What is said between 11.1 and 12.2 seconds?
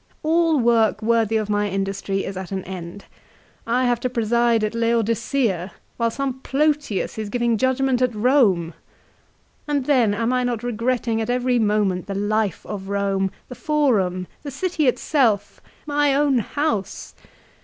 at every moment the